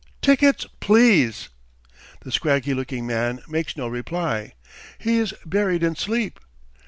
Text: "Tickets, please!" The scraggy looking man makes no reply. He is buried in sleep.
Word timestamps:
"Tickets, 0.19 0.65
please!" 0.79 1.49
The 2.21 2.31
scraggy 2.31 2.73
looking 2.73 3.05
man 3.05 3.43
makes 3.47 3.77
no 3.77 3.87
reply. 3.87 4.53
He 4.97 5.19
is 5.19 5.35
buried 5.45 5.83
in 5.83 5.95
sleep. 5.95 6.39